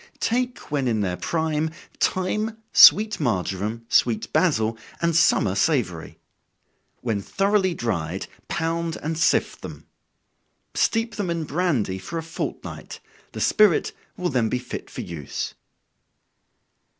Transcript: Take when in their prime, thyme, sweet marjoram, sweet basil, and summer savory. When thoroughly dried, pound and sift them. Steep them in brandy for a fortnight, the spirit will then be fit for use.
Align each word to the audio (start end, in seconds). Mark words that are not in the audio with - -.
Take 0.19 0.71
when 0.71 0.87
in 0.87 1.01
their 1.01 1.15
prime, 1.15 1.69
thyme, 1.99 2.57
sweet 2.73 3.19
marjoram, 3.19 3.85
sweet 3.87 4.33
basil, 4.33 4.75
and 4.99 5.15
summer 5.15 5.53
savory. 5.53 6.17
When 7.01 7.21
thoroughly 7.21 7.75
dried, 7.75 8.25
pound 8.47 8.97
and 9.03 9.15
sift 9.15 9.61
them. 9.61 9.85
Steep 10.73 11.17
them 11.17 11.29
in 11.29 11.43
brandy 11.43 11.99
for 11.99 12.17
a 12.17 12.23
fortnight, 12.23 12.99
the 13.33 13.41
spirit 13.41 13.91
will 14.17 14.29
then 14.29 14.49
be 14.49 14.57
fit 14.57 14.89
for 14.89 15.01
use. 15.01 15.53